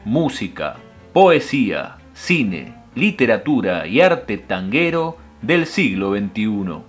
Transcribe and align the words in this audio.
música, 0.04 0.76
poesía, 1.14 1.98
cine, 2.14 2.76
literatura 2.94 3.88
y 3.88 4.02
arte 4.02 4.38
tanguero 4.38 5.18
del 5.42 5.66
siglo 5.66 6.16
XXI. 6.16 6.82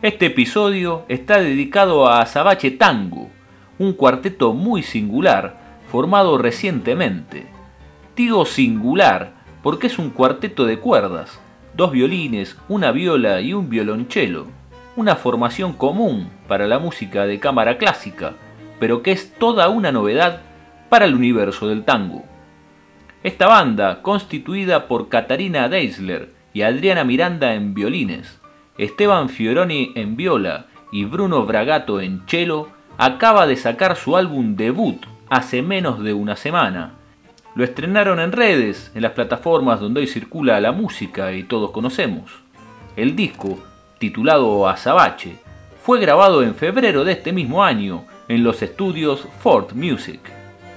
Este 0.00 0.26
episodio 0.26 1.04
está 1.08 1.38
dedicado 1.38 2.08
a 2.08 2.22
Azabache 2.22 2.70
Tango, 2.70 3.28
un 3.78 3.92
cuarteto 3.92 4.54
muy 4.54 4.82
singular 4.82 5.78
formado 5.90 6.38
recientemente. 6.38 7.46
Digo 8.16 8.46
singular 8.46 9.34
porque 9.62 9.86
es 9.86 9.98
un 9.98 10.10
cuarteto 10.10 10.64
de 10.64 10.78
cuerdas, 10.78 11.40
dos 11.74 11.90
violines, 11.90 12.56
una 12.68 12.90
viola 12.92 13.40
y 13.40 13.52
un 13.52 13.68
violonchelo, 13.68 14.46
una 14.96 15.16
formación 15.16 15.72
común 15.72 16.30
para 16.48 16.66
la 16.66 16.78
música 16.78 17.26
de 17.26 17.40
cámara 17.40 17.78
clásica, 17.78 18.34
pero 18.78 19.02
que 19.02 19.12
es 19.12 19.34
toda 19.34 19.68
una 19.68 19.92
novedad 19.92 20.42
para 20.88 21.04
el 21.04 21.14
universo 21.14 21.68
del 21.68 21.84
tango. 21.84 22.24
Esta 23.22 23.46
banda, 23.46 24.02
constituida 24.02 24.86
por 24.86 25.08
Catarina 25.08 25.68
Deisler 25.68 26.32
y 26.52 26.62
Adriana 26.62 27.04
Miranda 27.04 27.54
en 27.54 27.74
violines, 27.74 28.40
Esteban 28.78 29.28
Fioroni 29.28 29.92
en 29.94 30.16
viola 30.16 30.66
y 30.92 31.04
Bruno 31.04 31.44
Bragato 31.46 32.00
en 32.00 32.22
cello, 32.26 32.68
acaba 32.98 33.46
de 33.46 33.56
sacar 33.56 33.96
su 33.96 34.16
álbum 34.16 34.56
debut 34.56 35.04
hace 35.28 35.62
menos 35.62 36.02
de 36.04 36.12
una 36.12 36.36
semana, 36.36 36.94
lo 37.54 37.62
estrenaron 37.62 38.18
en 38.18 38.32
redes, 38.32 38.90
en 38.96 39.02
las 39.02 39.12
plataformas 39.12 39.78
donde 39.78 40.00
hoy 40.00 40.08
circula 40.08 40.60
la 40.60 40.72
música 40.72 41.32
y 41.32 41.44
todos 41.44 41.70
conocemos. 41.70 42.42
El 42.96 43.14
disco, 43.14 43.58
titulado 44.04 44.68
Azabache, 44.68 45.38
fue 45.82 45.98
grabado 45.98 46.42
en 46.42 46.54
febrero 46.54 47.04
de 47.04 47.12
este 47.12 47.32
mismo 47.32 47.64
año 47.64 48.04
en 48.28 48.44
los 48.44 48.60
estudios 48.60 49.26
Ford 49.40 49.72
Music. 49.72 50.20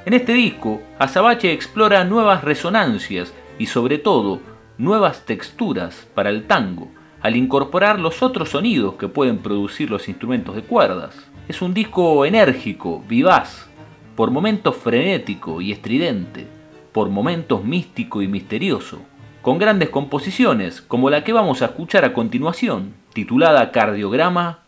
En 0.06 0.14
este 0.14 0.31
disco, 0.31 0.81
Azabache 0.97 1.52
explora 1.52 2.05
nuevas 2.05 2.45
resonancias 2.45 3.33
y 3.60 3.66
sobre 3.66 3.98
todo 3.98 4.39
nuevas 4.77 5.26
texturas 5.26 6.08
para 6.16 6.30
el 6.30 6.48
tango, 6.48 6.87
al 7.20 7.36
incorporar 7.36 7.99
los 7.99 8.23
otros 8.23 8.52
sonidos 8.52 8.93
que 8.93 9.10
pueden 9.10 9.39
producir 9.39 9.92
los 9.92 10.08
instrumentos 10.08 10.55
de 10.55 10.61
cuerdas. 10.61 11.14
Es 11.49 11.61
un 11.61 11.73
disco 11.73 12.23
enérgico, 12.23 13.04
vivaz, 13.10 13.67
por 14.16 14.32
momentos 14.32 14.77
frenético 14.77 15.60
y 15.60 15.73
estridente, 15.73 16.48
por 16.93 17.10
momentos 17.10 17.61
místico 17.66 18.21
y 18.21 18.30
misterioso, 18.30 19.02
con 19.42 19.58
grandes 19.58 19.89
composiciones 19.89 20.82
como 20.82 21.10
la 21.10 21.26
que 21.26 21.33
vamos 21.33 21.61
a 21.61 21.66
escuchar 21.66 22.05
a 22.05 22.14
continuación, 22.14 22.93
titulada 23.17 23.72
Cardiograma 23.72 24.60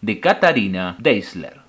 de 0.00 0.18
Katarina 0.18 0.96
Deisler. 0.98 1.60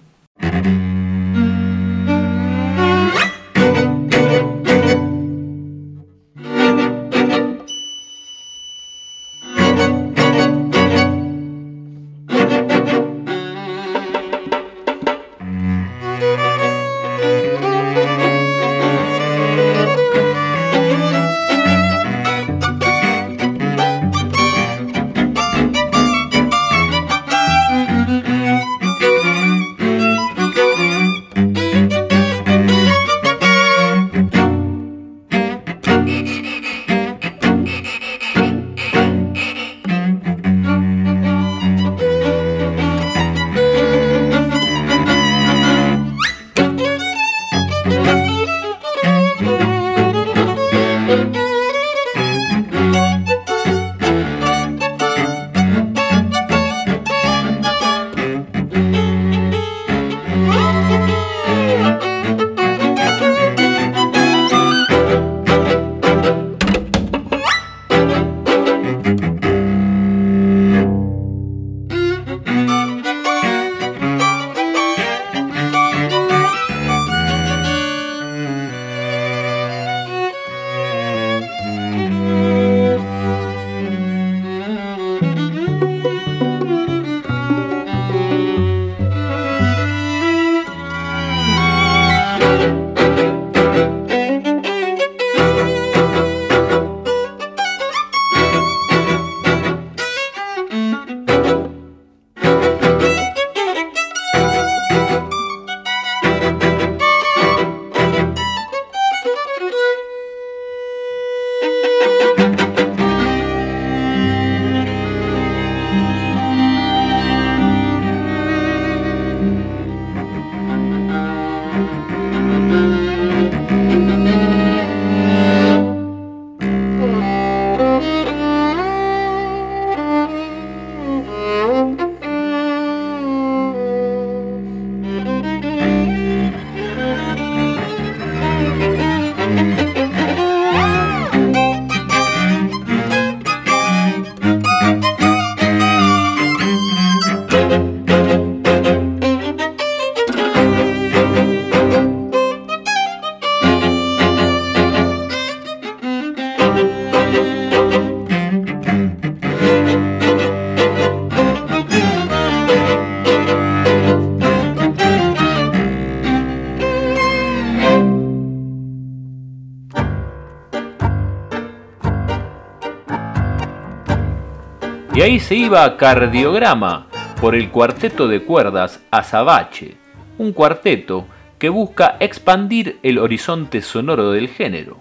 Y 175.19 175.21
ahí 175.21 175.41
se 175.41 175.53
iba 175.55 175.83
a 175.83 175.97
cardiograma 175.97 177.07
por 177.41 177.53
el 177.53 177.71
cuarteto 177.71 178.29
de 178.29 178.41
cuerdas 178.41 179.03
Azabache, 179.11 179.97
un 180.37 180.53
cuarteto 180.53 181.27
que 181.57 181.67
busca 181.67 182.15
expandir 182.21 182.99
el 183.03 183.17
horizonte 183.17 183.81
sonoro 183.81 184.31
del 184.31 184.47
género. 184.47 184.99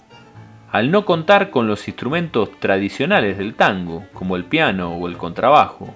Al 0.72 0.90
no 0.90 1.04
contar 1.04 1.50
con 1.50 1.68
los 1.68 1.86
instrumentos 1.86 2.50
tradicionales 2.58 3.38
del 3.38 3.54
tango, 3.54 4.06
como 4.12 4.34
el 4.34 4.42
piano 4.42 4.92
o 4.96 5.06
el 5.06 5.16
contrabajo, 5.16 5.94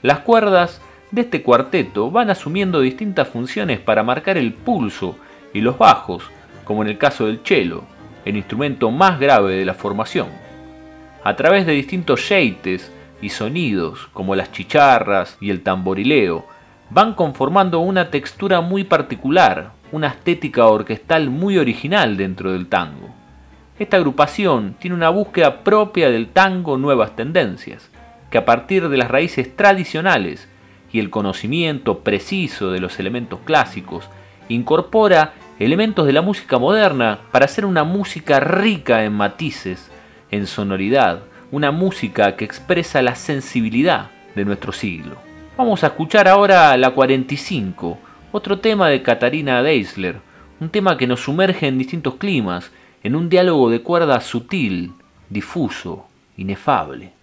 las 0.00 0.20
cuerdas 0.20 0.80
de 1.10 1.22
este 1.22 1.42
cuarteto 1.42 2.12
van 2.12 2.30
asumiendo 2.30 2.80
distintas 2.80 3.26
funciones 3.26 3.80
para 3.80 4.04
marcar 4.04 4.38
el 4.38 4.52
pulso 4.52 5.18
y 5.52 5.60
los 5.60 5.76
bajos, 5.76 6.22
como 6.62 6.82
en 6.82 6.90
el 6.90 6.98
caso 6.98 7.26
del 7.26 7.40
cello, 7.42 7.82
el 8.24 8.36
instrumento 8.36 8.92
más 8.92 9.18
grave 9.18 9.56
de 9.56 9.64
la 9.64 9.74
formación. 9.74 10.28
A 11.24 11.34
través 11.34 11.66
de 11.66 11.72
distintos 11.72 12.28
yeites 12.28 12.92
y 13.20 13.30
sonidos, 13.30 14.08
como 14.12 14.34
las 14.34 14.52
chicharras 14.52 15.36
y 15.40 15.50
el 15.50 15.62
tamborileo, 15.62 16.46
van 16.90 17.14
conformando 17.14 17.80
una 17.80 18.10
textura 18.10 18.60
muy 18.60 18.84
particular, 18.84 19.72
una 19.92 20.08
estética 20.08 20.66
orquestal 20.66 21.30
muy 21.30 21.58
original 21.58 22.16
dentro 22.16 22.52
del 22.52 22.68
tango. 22.68 23.10
Esta 23.78 23.96
agrupación 23.96 24.74
tiene 24.78 24.96
una 24.96 25.10
búsqueda 25.10 25.62
propia 25.62 26.10
del 26.10 26.28
tango 26.28 26.78
Nuevas 26.78 27.14
Tendencias, 27.16 27.90
que 28.30 28.38
a 28.38 28.44
partir 28.44 28.88
de 28.88 28.96
las 28.96 29.10
raíces 29.10 29.54
tradicionales 29.54 30.48
y 30.92 30.98
el 30.98 31.10
conocimiento 31.10 32.00
preciso 32.00 32.70
de 32.70 32.80
los 32.80 32.98
elementos 32.98 33.40
clásicos, 33.44 34.08
incorpora 34.48 35.34
elementos 35.58 36.06
de 36.06 36.12
la 36.12 36.22
música 36.22 36.58
moderna 36.58 37.18
para 37.32 37.46
hacer 37.46 37.64
una 37.64 37.84
música 37.84 38.40
rica 38.40 39.04
en 39.04 39.12
matices, 39.12 39.90
en 40.30 40.46
sonoridad, 40.46 41.20
una 41.50 41.70
música 41.70 42.36
que 42.36 42.44
expresa 42.44 43.02
la 43.02 43.14
sensibilidad 43.14 44.10
de 44.34 44.44
nuestro 44.44 44.72
siglo. 44.72 45.16
Vamos 45.56 45.84
a 45.84 45.88
escuchar 45.88 46.28
ahora 46.28 46.76
la 46.76 46.90
45, 46.90 47.98
otro 48.32 48.58
tema 48.58 48.88
de 48.88 49.02
Katarina 49.02 49.62
Deisler, 49.62 50.16
un 50.60 50.68
tema 50.68 50.96
que 50.98 51.06
nos 51.06 51.20
sumerge 51.20 51.66
en 51.66 51.78
distintos 51.78 52.16
climas, 52.16 52.70
en 53.02 53.16
un 53.16 53.28
diálogo 53.28 53.70
de 53.70 53.80
cuerda 53.82 54.20
sutil, 54.20 54.92
difuso, 55.30 56.06
inefable. 56.36 57.15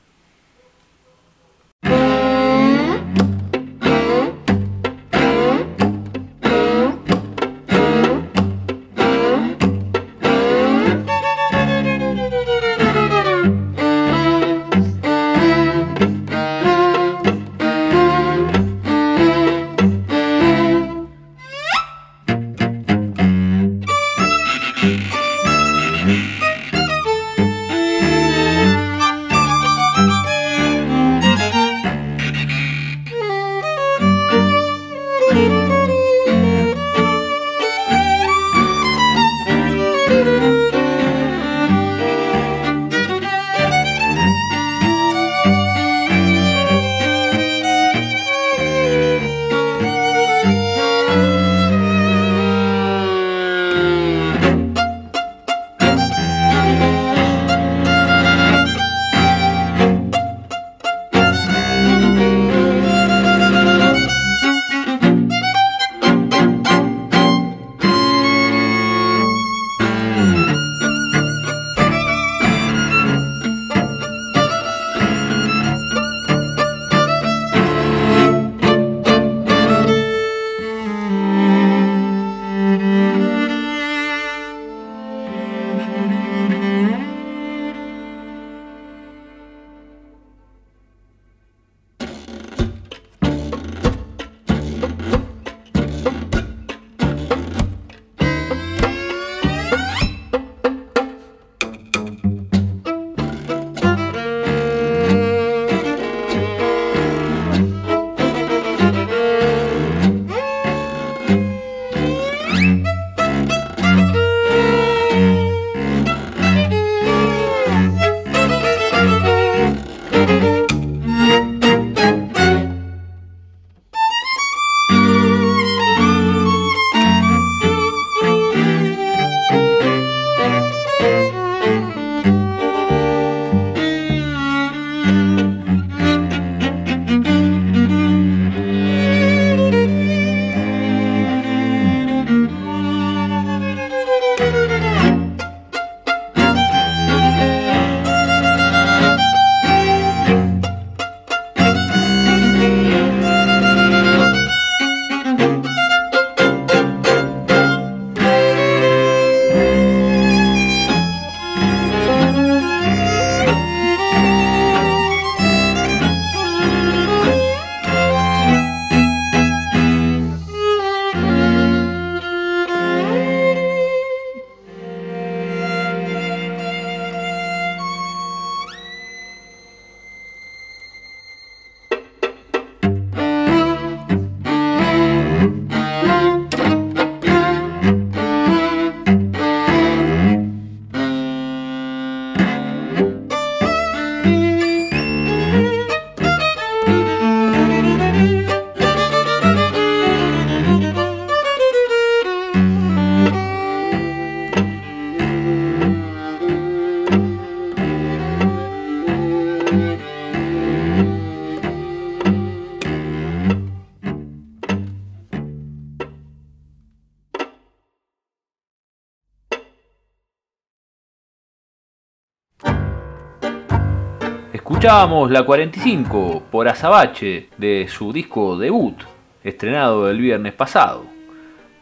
Escuchábamos 224.63 225.29
la 225.29 225.43
45 225.43 226.43
por 226.49 226.69
Azabache 226.69 227.49
de 227.57 227.85
su 227.89 228.13
disco 228.13 228.57
debut, 228.57 228.95
estrenado 229.43 230.09
el 230.09 230.21
viernes 230.21 230.53
pasado. 230.53 231.03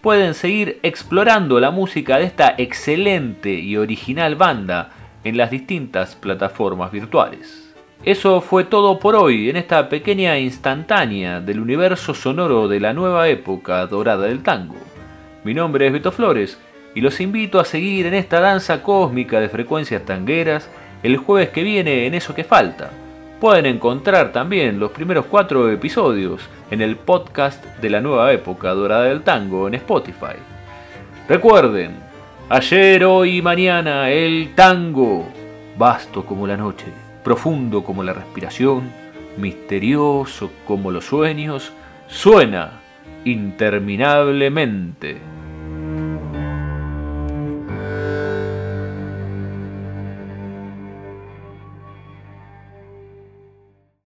Pueden 0.01 0.33
seguir 0.33 0.79
explorando 0.81 1.59
la 1.59 1.69
música 1.69 2.17
de 2.17 2.23
esta 2.23 2.55
excelente 2.57 3.53
y 3.53 3.77
original 3.77 4.35
banda 4.35 4.89
en 5.23 5.37
las 5.37 5.51
distintas 5.51 6.15
plataformas 6.15 6.91
virtuales. 6.91 7.71
Eso 8.03 8.41
fue 8.41 8.63
todo 8.63 8.97
por 8.97 9.15
hoy 9.15 9.51
en 9.51 9.57
esta 9.57 9.87
pequeña 9.87 10.39
instantánea 10.39 11.39
del 11.39 11.59
universo 11.59 12.15
sonoro 12.15 12.67
de 12.67 12.79
la 12.79 12.93
nueva 12.93 13.29
época 13.29 13.85
dorada 13.85 14.25
del 14.25 14.41
tango. 14.41 14.77
Mi 15.43 15.53
nombre 15.53 15.85
es 15.85 15.93
Beto 15.93 16.11
Flores 16.11 16.57
y 16.95 17.01
los 17.01 17.21
invito 17.21 17.59
a 17.59 17.65
seguir 17.65 18.07
en 18.07 18.15
esta 18.15 18.39
danza 18.39 18.81
cósmica 18.81 19.39
de 19.39 19.49
frecuencias 19.49 20.03
tangueras 20.03 20.67
el 21.03 21.17
jueves 21.17 21.49
que 21.49 21.63
viene 21.63 22.05
en 22.05 22.13
Eso 22.13 22.35
que 22.35 22.43
Falta. 22.43 22.91
Pueden 23.39 23.65
encontrar 23.65 24.31
también 24.31 24.79
los 24.79 24.91
primeros 24.91 25.25
cuatro 25.25 25.71
episodios 25.71 26.47
en 26.69 26.81
el 26.81 26.95
podcast 26.95 27.65
de 27.81 27.89
la 27.89 28.01
nueva 28.01 28.31
época 28.31 28.69
dorada 28.69 29.05
del 29.05 29.23
tango 29.23 29.67
en 29.67 29.73
Spotify. 29.75 30.35
Recuerden, 31.27 31.95
ayer, 32.49 33.03
hoy 33.03 33.37
y 33.37 33.41
mañana 33.41 34.11
el 34.11 34.53
tango, 34.53 35.27
vasto 35.77 36.23
como 36.25 36.45
la 36.45 36.57
noche, 36.57 36.85
profundo 37.23 37.83
como 37.83 38.03
la 38.03 38.13
respiración, 38.13 38.91
misterioso 39.37 40.51
como 40.67 40.91
los 40.91 41.05
sueños, 41.05 41.71
suena 42.07 42.73
interminablemente. 43.25 45.17